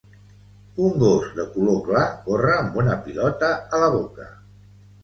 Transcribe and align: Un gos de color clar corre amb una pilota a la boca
Un 0.85 0.95
gos 1.03 1.27
de 1.39 1.45
color 1.57 1.77
clar 1.89 2.09
corre 2.25 2.57
amb 2.63 2.81
una 2.85 2.97
pilota 3.07 3.55
a 3.79 3.85
la 3.87 3.93
boca 4.01 4.33